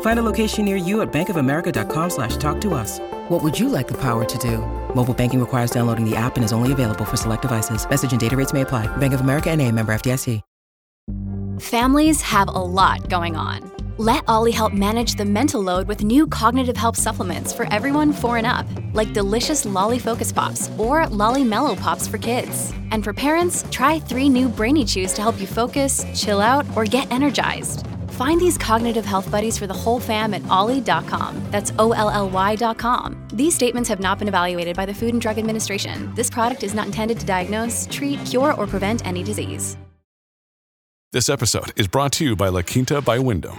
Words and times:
Find 0.00 0.18
a 0.18 0.22
location 0.22 0.64
near 0.64 0.76
you 0.76 1.02
at 1.02 1.12
bankofamerica.com 1.12 2.10
slash 2.10 2.36
talk 2.36 2.60
to 2.62 2.72
us. 2.74 3.00
What 3.28 3.42
would 3.42 3.58
you 3.58 3.68
like 3.68 3.88
the 3.88 4.00
power 4.00 4.24
to 4.24 4.38
do? 4.38 4.58
Mobile 4.94 5.14
banking 5.14 5.40
requires 5.40 5.70
downloading 5.70 6.08
the 6.08 6.16
app 6.16 6.36
and 6.36 6.44
is 6.44 6.52
only 6.52 6.72
available 6.72 7.04
for 7.04 7.16
select 7.16 7.42
devices. 7.42 7.88
Message 7.88 8.12
and 8.12 8.20
data 8.20 8.36
rates 8.36 8.52
may 8.52 8.62
apply. 8.62 8.86
Bank 8.96 9.12
of 9.12 9.20
America 9.20 9.50
and 9.50 9.60
a 9.60 9.70
member 9.70 9.92
FDIC. 9.92 10.40
Families 11.60 12.20
have 12.20 12.48
a 12.48 12.50
lot 12.50 13.08
going 13.08 13.36
on. 13.36 13.70
Let 13.96 14.24
Olly 14.26 14.50
help 14.50 14.72
manage 14.72 15.14
the 15.14 15.24
mental 15.24 15.62
load 15.62 15.86
with 15.86 16.02
new 16.02 16.26
cognitive 16.26 16.76
help 16.76 16.96
supplements 16.96 17.52
for 17.52 17.72
everyone 17.72 18.12
four 18.12 18.38
and 18.38 18.46
up, 18.46 18.66
like 18.92 19.12
delicious 19.12 19.64
Lolly 19.64 20.00
Focus 20.00 20.32
Pops 20.32 20.68
or 20.78 21.06
Lolly 21.06 21.44
Mellow 21.44 21.76
Pops 21.76 22.08
for 22.08 22.18
kids. 22.18 22.72
And 22.90 23.04
for 23.04 23.12
parents, 23.12 23.64
try 23.70 24.00
three 24.00 24.28
new 24.28 24.48
Brainy 24.48 24.84
Chews 24.84 25.12
to 25.12 25.22
help 25.22 25.40
you 25.40 25.46
focus, 25.46 26.04
chill 26.12 26.40
out, 26.40 26.66
or 26.76 26.84
get 26.84 27.08
energized. 27.12 27.86
Find 28.14 28.40
these 28.40 28.56
cognitive 28.56 29.04
health 29.04 29.28
buddies 29.30 29.58
for 29.58 29.66
the 29.66 29.74
whole 29.74 29.98
fam 29.98 30.34
at 30.34 30.46
olly.com. 30.48 31.42
That's 31.50 31.72
O 31.78 31.92
L 31.92 32.10
L 32.10 32.30
Y.com. 32.30 33.16
These 33.32 33.54
statements 33.54 33.88
have 33.88 34.00
not 34.00 34.18
been 34.18 34.28
evaluated 34.28 34.76
by 34.76 34.86
the 34.86 34.94
Food 34.94 35.14
and 35.14 35.20
Drug 35.20 35.38
Administration. 35.38 36.12
This 36.14 36.30
product 36.30 36.62
is 36.62 36.74
not 36.74 36.86
intended 36.86 37.18
to 37.20 37.26
diagnose, 37.26 37.88
treat, 37.90 38.24
cure, 38.24 38.54
or 38.54 38.66
prevent 38.66 39.04
any 39.06 39.22
disease. 39.22 39.76
This 41.12 41.28
episode 41.28 41.72
is 41.76 41.88
brought 41.88 42.12
to 42.12 42.24
you 42.24 42.36
by 42.36 42.48
La 42.48 42.62
Quinta 42.62 43.00
by 43.00 43.18
Wyndham. 43.18 43.58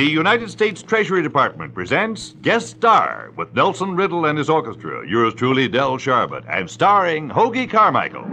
The 0.00 0.06
United 0.06 0.50
States 0.50 0.82
Treasury 0.82 1.22
Department 1.22 1.74
presents 1.74 2.34
Guest 2.40 2.68
Star 2.68 3.32
with 3.36 3.54
Nelson 3.54 3.94
Riddle 3.94 4.24
and 4.24 4.38
his 4.38 4.48
orchestra, 4.48 5.06
yours 5.06 5.34
truly, 5.34 5.68
Del 5.68 5.98
Sharbutt, 5.98 6.46
and 6.48 6.70
starring 6.70 7.28
Hoagy 7.28 7.68
Carmichael. 7.68 8.24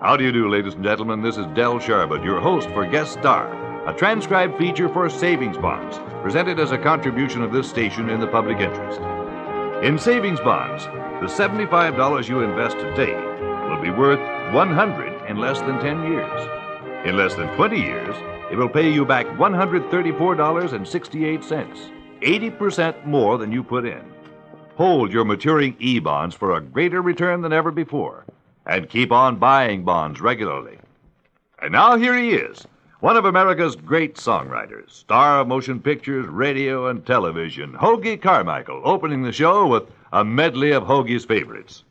How 0.00 0.16
do 0.16 0.24
you 0.24 0.32
do, 0.32 0.48
ladies 0.48 0.74
and 0.74 0.82
gentlemen? 0.82 1.22
This 1.22 1.36
is 1.36 1.46
Del 1.54 1.78
Sharbutt, 1.78 2.24
your 2.24 2.40
host 2.40 2.68
for 2.70 2.84
Guest 2.84 3.12
Star, 3.12 3.46
a 3.88 3.96
transcribed 3.96 4.58
feature 4.58 4.88
for 4.88 5.08
savings 5.08 5.56
bonds, 5.56 6.00
presented 6.20 6.58
as 6.58 6.72
a 6.72 6.78
contribution 6.78 7.42
of 7.42 7.52
this 7.52 7.70
station 7.70 8.10
in 8.10 8.18
the 8.18 8.26
public 8.26 8.58
interest. 8.58 9.00
In 9.84 10.00
savings 10.00 10.40
bonds, 10.40 10.86
the 11.20 11.32
$75 11.32 12.28
you 12.28 12.40
invest 12.40 12.76
today 12.78 13.35
will 13.68 13.80
be 13.80 13.90
worth 13.90 14.20
100 14.54 15.28
in 15.28 15.36
less 15.36 15.60
than 15.60 15.80
10 15.80 16.12
years. 16.12 16.48
In 17.04 17.16
less 17.16 17.34
than 17.34 17.54
20 17.56 17.80
years, 17.80 18.16
it 18.50 18.56
will 18.56 18.68
pay 18.68 18.90
you 18.90 19.04
back 19.04 19.26
$134.68, 19.26 21.90
80% 22.20 23.06
more 23.06 23.38
than 23.38 23.52
you 23.52 23.62
put 23.62 23.84
in. 23.84 24.02
Hold 24.76 25.12
your 25.12 25.24
maturing 25.24 25.76
E 25.78 25.98
bonds 25.98 26.34
for 26.34 26.56
a 26.56 26.60
greater 26.60 27.00
return 27.00 27.40
than 27.40 27.52
ever 27.52 27.70
before, 27.70 28.24
and 28.66 28.88
keep 28.88 29.10
on 29.10 29.36
buying 29.36 29.84
bonds 29.84 30.20
regularly. 30.20 30.78
And 31.62 31.72
now 31.72 31.96
here 31.96 32.16
he 32.16 32.34
is, 32.34 32.66
one 33.00 33.16
of 33.16 33.24
America's 33.24 33.76
great 33.76 34.16
songwriters, 34.16 34.90
star 34.90 35.40
of 35.40 35.48
motion 35.48 35.80
pictures, 35.80 36.26
radio, 36.26 36.88
and 36.88 37.06
television, 37.06 37.72
Hoagy 37.72 38.20
Carmichael, 38.20 38.82
opening 38.84 39.22
the 39.22 39.32
show 39.32 39.66
with 39.66 39.84
a 40.12 40.24
medley 40.24 40.72
of 40.72 40.84
Hoagy's 40.84 41.24
favorites. 41.24 41.84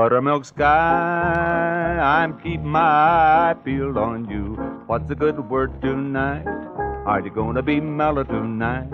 Buttermilk 0.00 0.46
sky, 0.46 1.98
I'm 2.02 2.38
keeping 2.38 2.68
my 2.68 2.80
eye 2.80 3.54
peeled 3.62 3.98
on 3.98 4.30
you. 4.30 4.54
What's 4.86 5.10
a 5.10 5.14
good 5.14 5.38
word 5.50 5.78
tonight? 5.82 6.46
Are 7.04 7.20
you 7.20 7.28
gonna 7.28 7.60
be 7.60 7.80
mellow 7.80 8.24
tonight? 8.24 8.88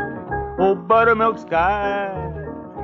Oh, 0.59 0.75
buttermilk 0.75 1.39
sky, 1.39 2.11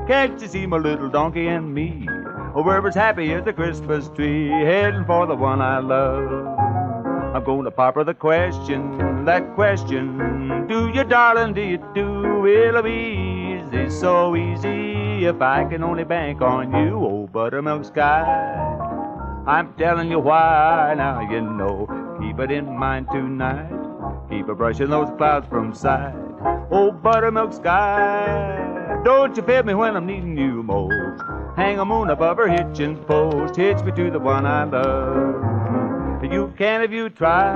can't 0.06 0.40
you 0.40 0.46
see 0.46 0.66
my 0.66 0.76
little 0.76 1.08
donkey 1.08 1.48
and 1.48 1.74
me? 1.74 2.06
Oh, 2.54 2.62
we're 2.62 2.86
as 2.86 2.94
happy 2.94 3.32
as 3.32 3.44
a 3.48 3.52
Christmas 3.52 4.08
tree, 4.10 4.50
heading 4.50 5.04
for 5.04 5.26
the 5.26 5.34
one 5.34 5.60
I 5.60 5.80
love. 5.80 6.30
I'm 7.34 7.42
gonna 7.42 7.72
pop 7.72 7.96
her 7.96 8.04
the 8.04 8.14
question, 8.14 9.24
that 9.24 9.52
question. 9.56 10.66
Do 10.68 10.92
you, 10.94 11.02
darling, 11.02 11.54
do 11.54 11.62
you 11.62 11.78
do? 11.92 12.46
It'll 12.46 12.82
be 12.82 13.31
easy, 13.72 13.90
so 13.90 14.36
easy 14.36 15.24
if 15.24 15.40
I 15.40 15.64
can 15.64 15.82
only 15.82 16.04
bank 16.04 16.42
on 16.42 16.72
you, 16.72 16.98
oh 16.98 17.26
buttermilk 17.26 17.84
sky. 17.84 18.24
I'm 19.46 19.74
telling 19.74 20.10
you 20.10 20.18
why, 20.18 20.94
now 20.96 21.20
you 21.20 21.40
know. 21.40 21.88
Keep 22.20 22.38
it 22.40 22.50
in 22.52 22.76
mind 22.76 23.08
tonight. 23.10 23.70
Keep 24.30 24.48
a 24.48 24.54
brushing 24.54 24.90
those 24.90 25.08
clouds 25.16 25.46
from 25.48 25.74
sight. 25.74 26.14
Oh 26.70 26.92
buttermilk 26.92 27.52
sky, 27.52 29.00
don't 29.04 29.36
you 29.36 29.42
fib 29.42 29.66
me 29.66 29.74
when 29.74 29.96
I'm 29.96 30.06
needing 30.06 30.36
you 30.36 30.62
most. 30.62 31.22
Hang 31.56 31.78
a 31.78 31.84
moon 31.84 32.10
above 32.10 32.38
her 32.38 32.48
hitching 32.48 32.96
post, 33.04 33.56
hitch 33.56 33.82
me 33.82 33.92
to 33.92 34.10
the 34.10 34.18
one 34.18 34.46
I 34.46 34.64
love. 34.64 36.22
You 36.22 36.52
can 36.56 36.82
if 36.82 36.92
you 36.92 37.10
try, 37.10 37.52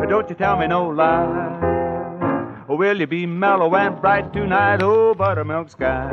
but 0.00 0.06
don't 0.08 0.28
you 0.28 0.36
tell 0.36 0.58
me 0.58 0.66
no 0.66 0.88
lie. 0.88 1.75
Or 2.76 2.78
will 2.78 3.00
you 3.00 3.06
be 3.06 3.24
mellow 3.24 3.74
and 3.74 3.98
bright 4.02 4.34
tonight, 4.34 4.82
oh 4.82 5.14
buttermilk 5.14 5.70
sky? 5.70 6.10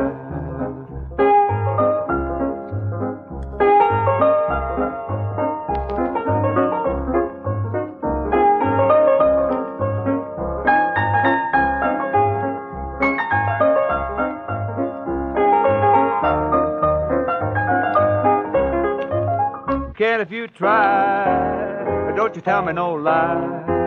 Can 19.98 20.22
if 20.22 20.32
you 20.32 20.48
try, 20.48 22.06
but 22.06 22.16
don't 22.16 22.34
you 22.38 22.42
tell 22.42 22.62
me 22.62 22.72
no 22.72 22.94
lie. 22.94 23.83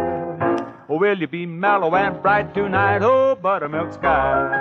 Will 0.89 1.19
you 1.19 1.27
be 1.27 1.47
mellow 1.47 1.97
and 1.97 2.23
bright 2.23 2.55
tonight, 2.55 3.03
oh 3.03 3.35
buttermilk 3.35 3.93
sky? 3.93 4.53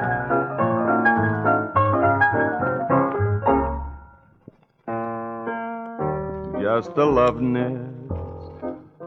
Just 6.60 6.98
a 6.98 7.06
love 7.06 7.40
nest, 7.42 7.80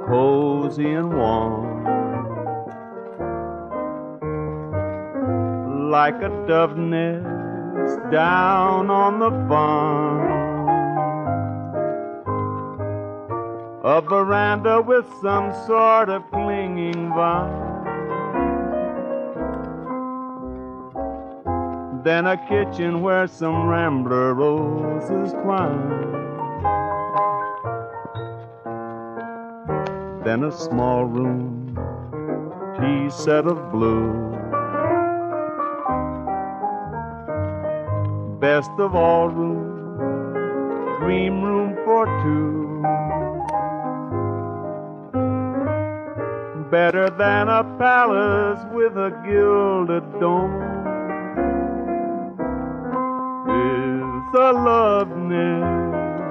cozy 0.07 0.93
and 0.93 1.13
warm, 1.13 1.85
like 5.91 6.23
a 6.23 6.29
dove 6.47 6.77
nest 6.77 7.99
down 8.13 8.91
on 8.91 9.19
the 9.19 9.31
farm. 9.49 10.18
A 13.99 14.01
veranda 14.01 14.81
with 14.81 15.07
some 15.21 15.53
sort 15.67 16.09
of 16.09 16.23
clinging 16.31 17.09
vine. 17.17 17.51
Then 22.05 22.29
a 22.29 22.37
kitchen 22.49 23.03
where 23.03 23.27
some 23.27 23.67
rambler 23.67 24.35
roses 24.35 25.33
twine. 25.33 26.13
Then 30.23 30.45
a 30.45 30.53
small 30.53 31.05
room, 31.05 31.77
tea 32.79 33.11
set 33.11 33.47
of 33.49 33.73
blue. 33.73 34.29
best 38.39 38.71
of 38.79 38.95
all 38.95 39.29
rooms, 39.29 41.01
dream 41.01 41.43
room 41.43 41.75
for 41.85 42.07
two. 42.23 42.68
Better 46.71 47.09
than 47.09 47.49
a 47.49 47.65
palace 47.79 48.63
with 48.75 48.95
a 48.99 49.11
gilded 49.25 50.21
dome. 50.21 50.53
It's 53.49 54.39
a 54.39 54.53
love 54.53 55.09
nest 55.17 56.23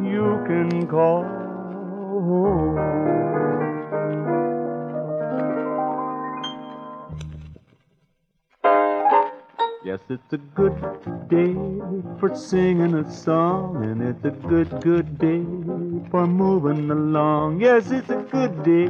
you 0.00 0.40
can 0.46 0.86
call 0.86 1.24
home. 1.24 2.78
Yes, 9.84 10.00
it's 10.08 10.32
a 10.32 10.38
good 10.54 10.76
day 11.28 11.54
for 12.20 12.32
singing 12.36 12.94
a 12.94 13.10
song, 13.10 13.82
and 13.82 14.02
it's 14.02 14.24
a 14.24 14.30
good, 14.30 14.80
good 14.82 15.18
day 15.18 15.42
for 16.10 16.26
moving 16.26 16.90
along. 16.90 17.60
Yes, 17.60 17.90
it's 17.90 18.08
a 18.10 18.22
good 18.30 18.62
day. 18.62 18.88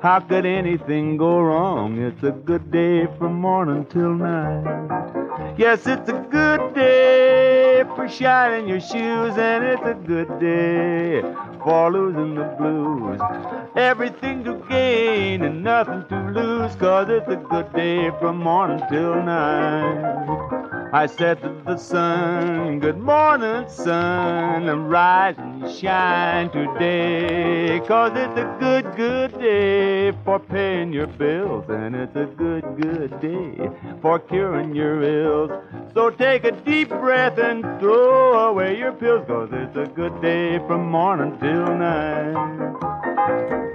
How 0.00 0.20
could 0.20 0.46
anything 0.46 1.16
go 1.16 1.40
wrong? 1.40 1.98
It's 2.02 2.22
a 2.22 2.32
good 2.32 2.70
day 2.70 3.06
from 3.18 3.34
morning 3.34 3.86
till 3.86 4.14
night. 4.14 5.56
Yes, 5.58 5.86
it's 5.86 6.08
a 6.08 6.26
good 6.30 6.74
day 6.74 7.84
for 7.94 8.08
shining 8.08 8.68
your 8.68 8.80
shoes, 8.80 9.36
and 9.36 9.64
it's 9.64 9.82
a 9.82 9.94
good 9.94 10.38
day 10.38 11.22
for 11.62 11.90
losing 11.92 12.34
the 12.34 12.44
blues. 12.58 13.20
Everything 13.74 14.44
to 14.44 14.62
gain 14.68 15.42
and 15.42 15.62
nothing 15.62 16.04
to 16.08 16.30
lose, 16.30 16.74
cause 16.76 17.08
it's 17.08 17.28
a 17.28 17.36
good 17.36 17.72
day 17.72 18.10
from 18.20 18.38
morning 18.38 18.80
till 18.90 19.22
night. 19.22 20.75
I 20.92 21.06
said 21.06 21.42
to 21.42 21.62
the 21.64 21.76
sun, 21.76 22.78
Good 22.80 22.98
morning, 22.98 23.68
sun. 23.68 24.68
I'm 24.68 24.86
rising, 24.86 25.68
shine 25.74 26.50
today. 26.50 27.80
Cause 27.86 28.12
it's 28.14 28.38
a 28.38 28.56
good, 28.60 28.96
good 28.96 29.38
day 29.38 30.12
for 30.24 30.38
paying 30.38 30.92
your 30.92 31.08
bills. 31.08 31.64
And 31.68 31.96
it's 31.96 32.14
a 32.16 32.26
good, 32.26 32.64
good 32.80 33.20
day 33.20 33.68
for 34.00 34.18
curing 34.18 34.74
your 34.74 35.02
ills. 35.02 35.50
So 35.92 36.10
take 36.10 36.44
a 36.44 36.52
deep 36.52 36.88
breath 36.88 37.38
and 37.38 37.62
throw 37.80 38.50
away 38.50 38.78
your 38.78 38.92
pills. 38.92 39.26
Cause 39.26 39.50
it's 39.52 39.76
a 39.76 39.86
good 39.86 40.20
day 40.22 40.58
from 40.66 40.88
morning 40.88 41.36
till 41.40 41.76
night. 41.76 43.65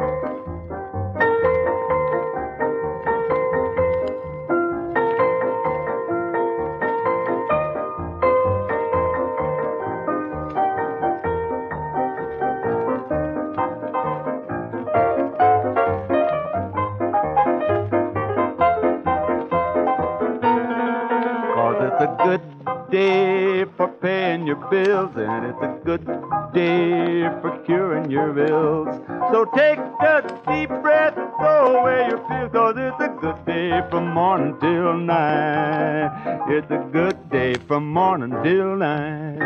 A 22.02 22.08
good 22.26 22.42
day 22.90 23.64
for 23.78 23.88
paying 23.88 24.48
your 24.48 24.56
bills, 24.72 25.12
and 25.16 25.46
it's 25.46 25.62
a 25.62 25.80
good 25.86 26.04
day 26.52 27.30
for 27.42 27.62
curing 27.64 28.10
your 28.10 28.36
ills. 28.40 28.88
So 29.32 29.46
take 29.56 29.78
a 29.78 30.24
deep 30.48 30.70
breath 30.82 31.16
and 31.16 31.30
throw 31.38 31.80
away 31.80 32.08
your 32.08 32.18
pills, 32.28 32.52
cause 32.52 32.74
it's 32.76 33.00
a 33.00 33.16
good 33.22 33.46
day 33.46 33.88
from 33.92 34.08
morning 34.16 34.58
till 34.60 34.98
night. 34.98 36.50
It's 36.50 36.72
a 36.72 36.84
good 36.92 37.30
day 37.30 37.54
from 37.68 37.88
morning 37.88 38.36
till 38.44 38.78
night. 38.78 39.38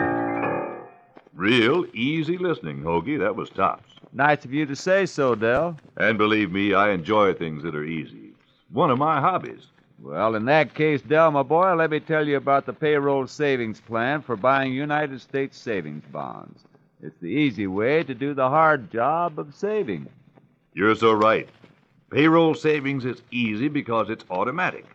Real 1.34 1.86
easy 1.94 2.38
listening, 2.38 2.84
Hoagy. 2.84 3.20
That 3.20 3.36
was 3.36 3.50
tops. 3.50 3.92
Nice 4.14 4.46
of 4.46 4.54
you 4.54 4.66
to 4.66 4.78
say 4.78 5.06
so, 5.06 5.36
Del. 5.36 5.78
And 5.98 6.18
believe 6.18 6.54
me, 6.54 6.74
I 6.74 6.92
enjoy 6.92 7.34
things 7.34 7.64
that 7.64 7.76
are 7.76 7.84
easy. 7.84 8.32
It's 8.32 8.72
one 8.72 8.92
of 8.92 8.98
my 8.98 9.20
hobbies. 9.20 9.68
Well, 10.06 10.36
in 10.36 10.46
that 10.46 10.76
case, 10.76 11.02
Del, 11.02 11.32
my 11.32 11.42
boy, 11.42 11.74
let 11.74 11.90
me 11.90 12.00
tell 12.00 12.28
you 12.28 12.38
about 12.38 12.68
the 12.68 12.74
payroll 12.74 13.26
savings 13.26 13.82
plan 13.82 14.22
for 14.22 14.36
buying 14.36 14.72
United 14.72 15.20
States 15.20 15.58
savings 15.58 16.04
bonds. 16.12 16.62
It's 17.02 17.18
the 17.22 17.32
easy 17.32 17.66
way 17.66 18.04
to 18.04 18.14
do 18.14 18.36
the 18.36 18.48
hard 18.48 18.92
job 18.92 19.40
of 19.40 19.56
saving. 19.56 20.08
You're 20.76 20.94
so 20.94 21.12
right. 21.12 21.50
Payroll 22.12 22.54
savings 22.54 23.04
is 23.04 23.24
easy 23.32 23.68
because 23.68 24.12
it's 24.12 24.26
automatic. 24.30 24.86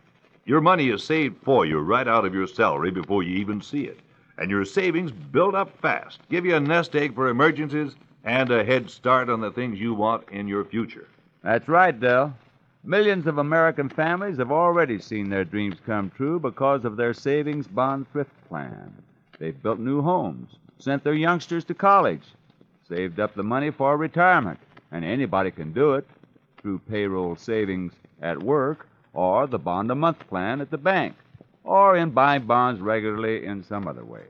Your 0.45 0.61
money 0.61 0.87
is 0.87 1.03
saved 1.03 1.43
for 1.43 1.65
you 1.65 1.79
right 1.79 2.07
out 2.07 2.23
of 2.23 2.33
your 2.33 2.47
salary 2.47 2.89
before 2.89 3.21
you 3.21 3.35
even 3.35 3.59
see 3.61 3.83
it. 3.83 3.99
And 4.37 4.49
your 4.49 4.63
savings 4.63 5.11
build 5.11 5.55
up 5.55 5.77
fast, 5.81 6.21
give 6.29 6.45
you 6.45 6.55
a 6.55 6.59
nest 6.61 6.95
egg 6.95 7.15
for 7.15 7.27
emergencies, 7.27 7.95
and 8.23 8.49
a 8.49 8.63
head 8.63 8.89
start 8.89 9.29
on 9.29 9.41
the 9.41 9.51
things 9.51 9.77
you 9.77 9.93
want 9.93 10.29
in 10.29 10.47
your 10.47 10.63
future. 10.63 11.09
That's 11.43 11.67
right, 11.67 11.99
Del. 11.99 12.33
Millions 12.83 13.27
of 13.27 13.37
American 13.37 13.89
families 13.89 14.37
have 14.37 14.51
already 14.51 14.97
seen 14.97 15.29
their 15.29 15.45
dreams 15.45 15.79
come 15.85 16.09
true 16.09 16.39
because 16.39 16.83
of 16.83 16.97
their 16.97 17.13
savings 17.13 17.67
bond 17.67 18.11
thrift 18.11 18.31
plan. 18.49 18.91
They've 19.37 19.61
built 19.61 19.77
new 19.77 20.01
homes, 20.01 20.57
sent 20.79 21.03
their 21.03 21.13
youngsters 21.13 21.63
to 21.65 21.75
college, 21.75 22.23
saved 22.89 23.19
up 23.19 23.35
the 23.35 23.43
money 23.43 23.69
for 23.69 23.95
retirement, 23.97 24.59
and 24.91 25.05
anybody 25.05 25.51
can 25.51 25.73
do 25.73 25.93
it 25.93 26.07
through 26.57 26.79
payroll 26.79 27.35
savings 27.35 27.93
at 28.19 28.41
work 28.41 28.87
or 29.13 29.45
the 29.45 29.59
bond 29.59 29.91
a 29.91 29.95
month 29.95 30.27
plan 30.27 30.59
at 30.59 30.71
the 30.71 30.77
bank 30.79 31.13
or 31.63 31.95
in 31.95 32.09
buying 32.09 32.45
bonds 32.47 32.81
regularly 32.81 33.45
in 33.45 33.63
some 33.63 33.87
other 33.87 34.03
way. 34.03 34.25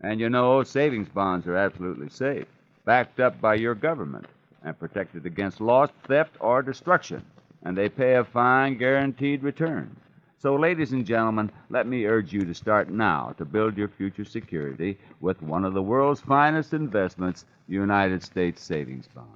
And 0.00 0.18
you 0.18 0.28
know, 0.28 0.64
savings 0.64 1.08
bonds 1.08 1.46
are 1.46 1.56
absolutely 1.56 2.08
safe, 2.08 2.46
backed 2.84 3.20
up 3.20 3.40
by 3.40 3.54
your 3.54 3.76
government, 3.76 4.26
and 4.64 4.76
protected 4.76 5.26
against 5.26 5.60
loss, 5.60 5.90
theft, 6.08 6.34
or 6.40 6.60
destruction. 6.60 7.24
And 7.62 7.76
they 7.76 7.88
pay 7.88 8.14
a 8.14 8.24
fine, 8.24 8.78
guaranteed 8.78 9.42
return. 9.42 9.96
So, 10.40 10.54
ladies 10.54 10.92
and 10.92 11.04
gentlemen, 11.04 11.50
let 11.68 11.88
me 11.88 12.06
urge 12.06 12.32
you 12.32 12.44
to 12.44 12.54
start 12.54 12.90
now 12.90 13.34
to 13.38 13.44
build 13.44 13.76
your 13.76 13.88
future 13.88 14.24
security 14.24 14.96
with 15.20 15.42
one 15.42 15.64
of 15.64 15.74
the 15.74 15.82
world's 15.82 16.20
finest 16.20 16.72
investments, 16.72 17.44
United 17.66 18.22
States 18.22 18.62
savings 18.62 19.08
bonds. 19.08 19.30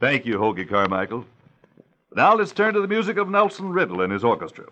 Thank 0.00 0.24
you, 0.24 0.38
Hoagy 0.38 0.66
Carmichael. 0.68 1.26
Now 2.14 2.34
let's 2.34 2.52
turn 2.52 2.72
to 2.74 2.80
the 2.80 2.88
music 2.88 3.18
of 3.18 3.28
Nelson 3.28 3.68
Riddle 3.68 4.00
and 4.00 4.10
his 4.10 4.24
orchestra. 4.24 4.64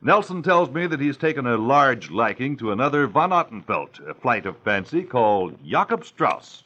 Nelson 0.00 0.42
tells 0.42 0.70
me 0.70 0.86
that 0.86 1.00
he's 1.00 1.16
taken 1.16 1.46
a 1.46 1.58
large 1.58 2.10
liking 2.10 2.56
to 2.58 2.72
another 2.72 3.06
von 3.06 3.30
Ottenfeld, 3.30 4.08
a 4.08 4.14
flight 4.14 4.46
of 4.46 4.56
fancy 4.58 5.02
called 5.02 5.58
Jakob 5.66 6.04
Strauss. 6.04 6.64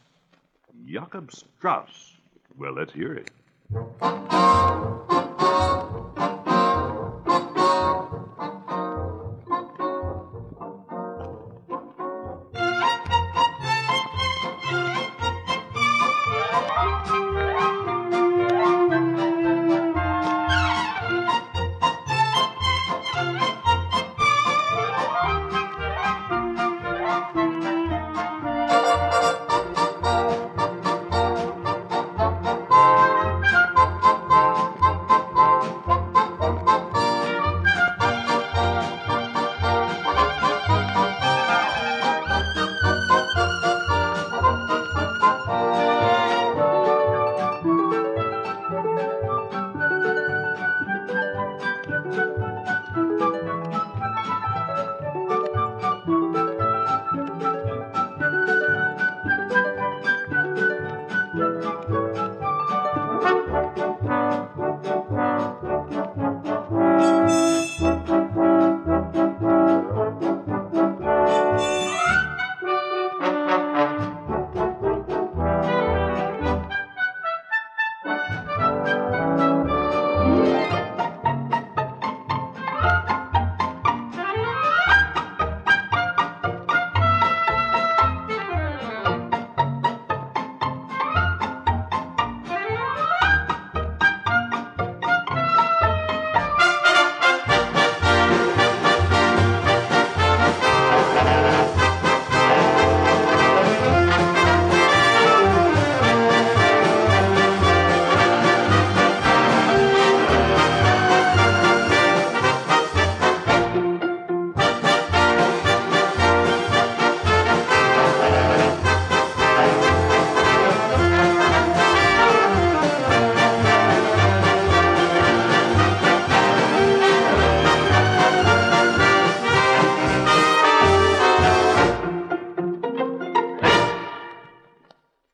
Jakob 0.87 1.33
Strauss. 1.33 2.17
Well, 2.57 2.75
let's 2.75 2.93
hear 2.93 3.15
it. 3.15 3.31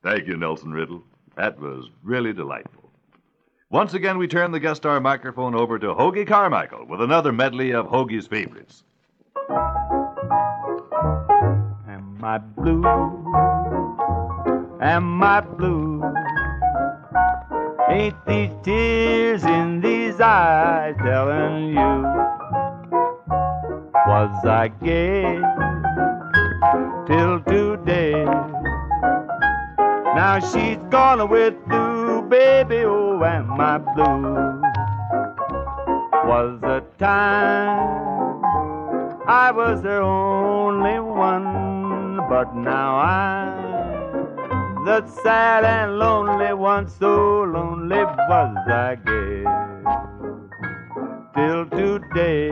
You, 0.05 0.37
Nelson 0.37 0.71
Riddle. 0.73 1.03
That 1.37 1.59
was 1.61 1.91
really 2.03 2.33
delightful. 2.33 2.91
Once 3.71 3.93
again, 3.95 4.17
we 4.17 4.27
turn 4.27 4.53
the 4.53 4.61
guest 4.61 4.83
star 4.83 4.99
microphone 5.01 5.55
over 5.55 5.79
to 5.79 5.89
Hoagy 5.89 6.27
Carmichael 6.27 6.87
with 6.87 7.03
another 7.03 7.33
medley 7.33 7.73
of 7.73 7.87
Hoagy's 7.87 8.27
favorites. 8.27 8.85
Am 11.89 12.19
I 12.23 12.39
blue? 12.39 12.83
Am 14.81 15.23
I 15.23 15.41
blue? 15.41 16.03
Ain't 17.91 18.17
these 18.27 18.51
tears 18.63 19.45
in 19.45 19.81
these 19.81 20.21
eyes 20.21 20.95
telling 20.99 21.71
you? 21.71 22.15
Was 24.07 24.47
I 24.47 24.69
gay 24.83 25.39
Now 30.19 30.41
she's 30.41 30.79
gone 30.91 31.29
with 31.31 31.55
you, 31.71 32.27
baby. 32.29 32.79
Oh, 32.85 33.23
am 33.23 33.53
I 33.61 33.79
blue? 33.79 34.61
Was 36.29 36.59
the 36.61 36.83
time 36.99 38.43
I 39.29 39.53
was 39.53 39.81
the 39.81 40.01
only 40.01 40.99
one, 40.99 42.17
but 42.29 42.53
now 42.57 42.97
I'm 42.97 44.85
the 44.85 45.07
sad 45.23 45.65
and 45.65 46.01
lonely 46.01 46.53
one. 46.53 46.89
So 46.89 47.43
lonely 47.43 48.03
was 48.29 48.57
I, 48.67 48.97
guess, 48.97 49.47
till 51.37 51.65
today. 51.79 52.51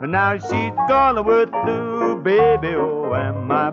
Now 0.00 0.38
she's 0.38 0.72
gone 0.88 1.22
with 1.26 1.50
you, 1.66 2.18
baby. 2.24 2.76
Oh, 2.76 3.14
am 3.14 3.52
I 3.52 3.70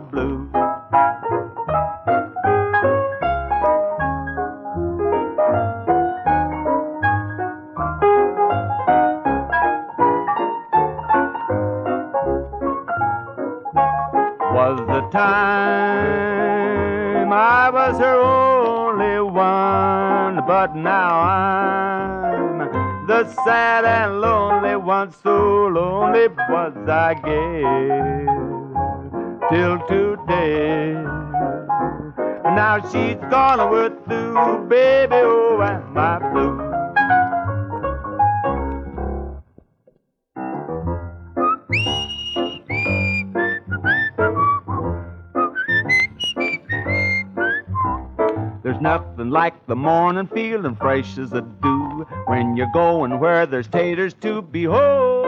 but 20.60 20.76
now 20.76 21.22
I'm 21.22 23.08
the 23.08 23.24
sad 23.46 23.86
and 23.86 24.20
lonely 24.20 24.76
one. 24.76 25.10
So 25.24 25.68
lonely 25.68 26.28
was 26.50 26.74
I, 26.86 27.14
guess, 27.14 28.28
till 29.50 29.78
today. 29.88 30.92
Now 32.60 32.76
she's 32.92 33.22
gone 33.30 33.72
with 33.72 33.94
you, 34.12 34.66
baby. 34.68 35.16
Oh, 35.16 35.62
am 35.62 35.98
I 35.98 36.20
blue? 36.30 36.69
Nothing 48.82 49.30
like 49.30 49.68
the 49.68 49.76
morning 49.76 50.28
feeling 50.28 50.76
fresh 50.76 51.18
as 51.18 51.34
a 51.34 51.42
dew 51.42 52.08
when 52.28 52.56
you're 52.56 52.72
going 52.74 53.20
where 53.20 53.46
there's 53.46 53.68
taters 53.68 54.14
to 54.22 54.42
behold. 54.42 55.26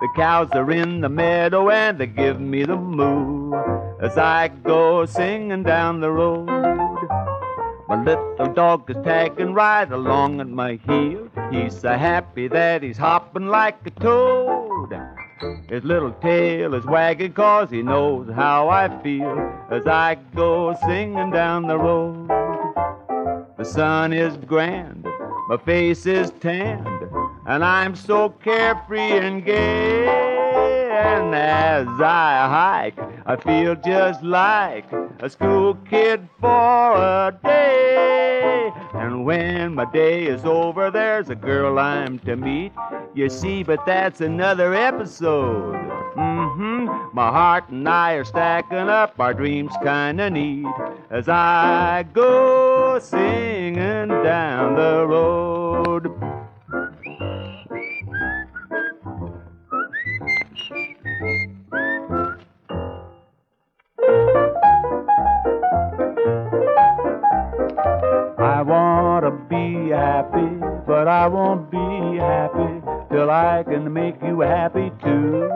The 0.00 0.08
cows 0.14 0.48
are 0.52 0.70
in 0.70 1.00
the 1.00 1.08
meadow 1.08 1.70
and 1.70 1.98
they 1.98 2.06
give 2.06 2.40
me 2.40 2.64
the 2.64 2.76
moo 2.76 3.52
as 4.00 4.16
I 4.16 4.48
go 4.48 5.04
singing 5.06 5.64
down 5.64 6.00
the 6.00 6.10
road. 6.12 6.46
My 7.88 8.00
little 8.00 8.54
dog 8.54 8.88
is 8.88 8.96
tagging 9.02 9.52
right 9.52 9.90
along 9.90 10.40
at 10.40 10.48
my 10.48 10.78
heel. 10.86 11.28
He's 11.50 11.80
so 11.80 11.90
happy 11.94 12.46
that 12.46 12.84
he's 12.84 12.96
hopping 12.96 13.48
like 13.48 13.84
a 13.84 13.90
toad. 13.90 15.19
His 15.68 15.84
little 15.84 16.12
tail 16.12 16.74
is 16.74 16.84
wagging 16.84 17.32
'cause 17.32 17.70
he 17.70 17.82
knows 17.82 18.28
how 18.34 18.68
I 18.68 18.88
feel 19.02 19.38
as 19.70 19.86
I 19.86 20.16
go 20.34 20.74
singing 20.86 21.30
down 21.30 21.66
the 21.66 21.78
road. 21.78 22.28
The 23.56 23.64
sun 23.64 24.12
is 24.12 24.36
grand, 24.36 25.06
my 25.48 25.56
face 25.56 26.06
is 26.06 26.30
tanned, 26.40 27.08
and 27.46 27.64
I'm 27.64 27.94
so 27.94 28.28
carefree 28.28 29.18
and 29.18 29.44
gay. 29.44 30.06
And 30.90 31.34
as 31.34 31.88
I 32.00 32.46
hike, 32.58 32.98
I 33.24 33.36
feel 33.36 33.74
just 33.76 34.22
like 34.22 34.86
a 35.20 35.30
school 35.30 35.74
kid 35.88 36.28
for 36.40 36.94
a 36.96 37.32
day. 37.42 38.19
When 39.24 39.74
my 39.74 39.84
day 39.84 40.26
is 40.26 40.44
over, 40.44 40.90
there's 40.90 41.28
a 41.28 41.34
girl 41.34 41.78
I'm 41.78 42.18
to 42.20 42.36
meet. 42.36 42.72
You 43.14 43.28
see, 43.28 43.62
but 43.62 43.84
that's 43.84 44.20
another 44.20 44.74
episode. 44.74 45.74
Mm-hmm. 46.16 47.14
My 47.14 47.28
heart 47.28 47.68
and 47.68 47.88
I 47.88 48.12
are 48.14 48.24
stacking 48.24 48.78
up, 48.78 49.18
our 49.20 49.34
dreams 49.34 49.72
kinda 49.82 50.30
neat. 50.30 50.66
As 51.10 51.28
I 51.28 52.04
go 52.12 52.98
singing 52.98 54.08
down 54.08 54.76
the 54.76 55.06
road. 55.06 55.59
But 70.86 71.08
I 71.08 71.26
won't 71.28 71.70
be 71.70 72.18
happy 72.18 72.82
till 73.10 73.30
I 73.30 73.64
can 73.64 73.92
make 73.92 74.20
you 74.22 74.40
happy 74.40 74.90
too. 75.02 75.48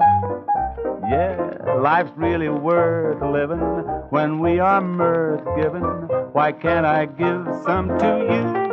Yeah, 1.08 1.78
life's 1.80 2.12
really 2.16 2.48
worth 2.48 3.22
living 3.22 3.60
when 4.10 4.38
we 4.40 4.58
are 4.58 4.80
mirth 4.80 5.44
given. 5.56 5.82
Why 6.32 6.52
can't 6.52 6.86
I 6.86 7.06
give 7.06 7.46
some 7.64 7.88
to 7.98 8.26
you? 8.30 8.64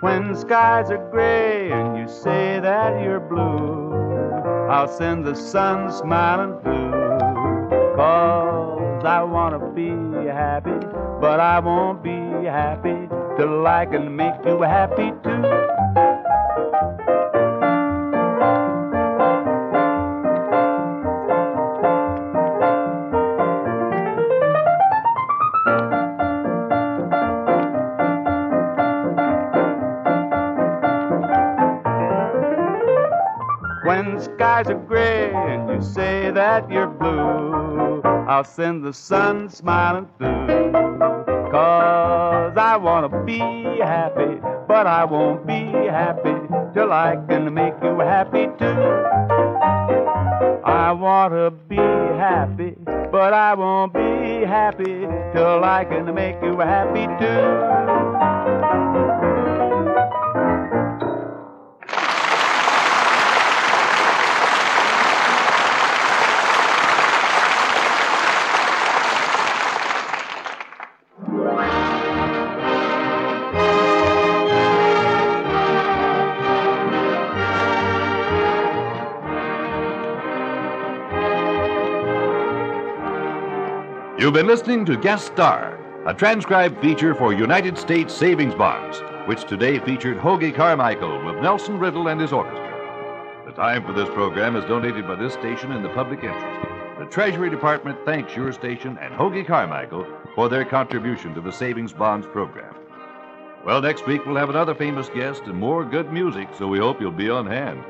When 0.00 0.34
skies 0.34 0.90
are 0.90 1.10
gray 1.10 1.70
and 1.70 1.96
you 1.96 2.08
say 2.08 2.58
that 2.60 3.02
you're 3.02 3.20
blue, 3.20 3.92
I'll 4.70 4.88
send 4.88 5.24
the 5.24 5.34
sun 5.34 5.92
smiling 5.92 6.60
through. 6.62 6.90
Cause 7.96 9.04
I 9.04 9.22
wanna 9.22 9.58
be 9.72 9.90
happy, 10.26 10.86
but 11.20 11.38
I 11.38 11.60
won't 11.60 12.02
be 12.02 12.46
happy 12.46 13.11
till 13.36 13.66
I 13.66 13.86
can 13.86 14.14
make 14.16 14.34
you 14.44 14.62
happy 14.62 15.12
too. 15.22 15.42
When 33.84 34.20
skies 34.20 34.68
are 34.68 34.74
gray 34.74 35.32
and 35.34 35.68
you 35.68 35.82
say 35.82 36.30
that 36.30 36.70
you're 36.70 36.86
blue, 36.86 38.00
I'll 38.04 38.44
send 38.44 38.84
the 38.84 38.92
sun 38.92 39.48
smiling 39.50 40.08
through. 40.18 40.46
Cause 41.50 42.56
I 42.56 42.76
wanna 42.76 43.08
be 43.26 43.38
happy, 43.38 44.40
but 44.68 44.86
I 44.86 45.04
won't 45.04 45.46
be 45.46 45.64
happy 45.90 46.34
till 46.74 46.92
I 46.92 47.16
can 47.28 47.52
make 47.52 47.74
you 47.82 47.98
happy 47.98 48.46
too. 48.58 48.80
I 50.64 50.92
wanna 50.92 51.50
be 51.50 51.76
happy, 51.76 52.76
but 53.10 53.32
I 53.32 53.54
won't 53.54 53.92
be 53.92 54.44
happy 54.46 55.06
till 55.34 55.64
I 55.64 55.84
can 55.84 56.14
make 56.14 56.36
you 56.42 56.58
happy 56.58 57.06
too. 57.20 58.21
You've 84.22 84.34
been 84.34 84.46
listening 84.46 84.84
to 84.84 84.96
Guest 84.96 85.26
Star, 85.26 85.76
a 86.06 86.14
transcribed 86.14 86.80
feature 86.80 87.12
for 87.12 87.32
United 87.32 87.76
States 87.76 88.14
Savings 88.14 88.54
Bonds, 88.54 89.02
which 89.26 89.42
today 89.48 89.80
featured 89.80 90.16
Hoagy 90.16 90.54
Carmichael 90.54 91.24
with 91.24 91.42
Nelson 91.42 91.76
Riddle 91.76 92.06
and 92.06 92.20
his 92.20 92.32
orchestra. 92.32 93.42
The 93.46 93.50
time 93.50 93.84
for 93.84 93.92
this 93.92 94.08
program 94.10 94.54
is 94.54 94.64
donated 94.66 95.08
by 95.08 95.16
this 95.16 95.32
station 95.32 95.72
in 95.72 95.82
the 95.82 95.88
public 95.88 96.22
interest. 96.22 96.68
The 97.00 97.06
Treasury 97.06 97.50
Department 97.50 97.98
thanks 98.04 98.36
your 98.36 98.52
station 98.52 98.96
and 98.98 99.12
Hoagy 99.12 99.44
Carmichael 99.44 100.06
for 100.36 100.48
their 100.48 100.64
contribution 100.64 101.34
to 101.34 101.40
the 101.40 101.50
Savings 101.50 101.92
Bonds 101.92 102.28
program. 102.28 102.76
Well, 103.66 103.82
next 103.82 104.06
week 104.06 104.24
we'll 104.24 104.36
have 104.36 104.50
another 104.50 104.76
famous 104.76 105.08
guest 105.08 105.42
and 105.46 105.56
more 105.56 105.84
good 105.84 106.12
music, 106.12 106.48
so 106.56 106.68
we 106.68 106.78
hope 106.78 107.00
you'll 107.00 107.10
be 107.10 107.28
on 107.28 107.44
hand. 107.44 107.82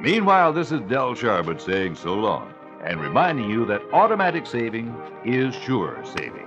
Meanwhile, 0.00 0.52
this 0.52 0.72
is 0.72 0.80
Del 0.80 1.14
Sharbutt 1.14 1.60
saying 1.60 1.94
so 1.94 2.14
long 2.14 2.52
and 2.84 3.00
reminding 3.00 3.50
you 3.50 3.66
that 3.66 3.82
automatic 3.92 4.46
saving 4.46 4.94
is 5.24 5.54
sure 5.54 5.98
saving. 6.04 6.46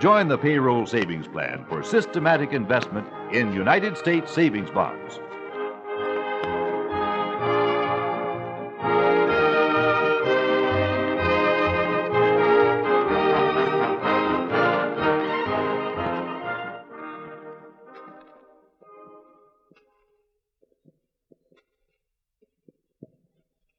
Join 0.00 0.28
the 0.28 0.38
payroll 0.38 0.86
savings 0.86 1.28
plan 1.28 1.64
for 1.68 1.82
systematic 1.82 2.52
investment 2.52 3.06
in 3.32 3.52
United 3.52 3.96
States 3.96 4.32
savings 4.32 4.70
bonds. 4.70 5.20